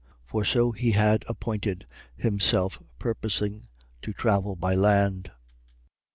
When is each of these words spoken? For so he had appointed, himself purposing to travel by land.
For 0.25 0.43
so 0.43 0.71
he 0.71 0.93
had 0.93 1.23
appointed, 1.27 1.85
himself 2.17 2.81
purposing 2.97 3.67
to 4.01 4.13
travel 4.13 4.55
by 4.55 4.73
land. 4.73 5.29